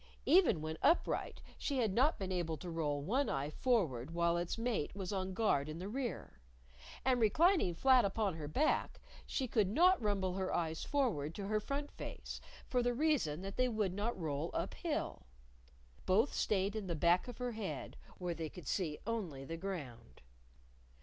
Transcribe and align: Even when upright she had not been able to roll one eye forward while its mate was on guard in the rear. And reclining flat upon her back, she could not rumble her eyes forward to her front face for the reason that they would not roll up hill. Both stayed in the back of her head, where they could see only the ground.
Even 0.25 0.61
when 0.63 0.79
upright 0.81 1.43
she 1.59 1.77
had 1.77 1.93
not 1.93 2.17
been 2.17 2.31
able 2.31 2.57
to 2.57 2.71
roll 2.71 3.03
one 3.03 3.29
eye 3.29 3.51
forward 3.51 4.09
while 4.09 4.35
its 4.35 4.57
mate 4.57 4.95
was 4.95 5.13
on 5.13 5.35
guard 5.35 5.69
in 5.69 5.77
the 5.77 5.87
rear. 5.87 6.41
And 7.05 7.21
reclining 7.21 7.75
flat 7.75 8.03
upon 8.03 8.33
her 8.33 8.47
back, 8.47 8.99
she 9.27 9.47
could 9.47 9.67
not 9.67 10.01
rumble 10.01 10.33
her 10.33 10.51
eyes 10.51 10.83
forward 10.83 11.35
to 11.35 11.45
her 11.45 11.59
front 11.59 11.91
face 11.91 12.41
for 12.67 12.81
the 12.81 12.95
reason 12.95 13.41
that 13.43 13.57
they 13.57 13.69
would 13.69 13.93
not 13.93 14.19
roll 14.19 14.49
up 14.55 14.73
hill. 14.73 15.27
Both 16.07 16.33
stayed 16.33 16.75
in 16.75 16.87
the 16.87 16.95
back 16.95 17.27
of 17.27 17.37
her 17.37 17.51
head, 17.51 17.95
where 18.17 18.33
they 18.33 18.49
could 18.49 18.65
see 18.67 18.97
only 19.05 19.45
the 19.45 19.55
ground. 19.55 20.23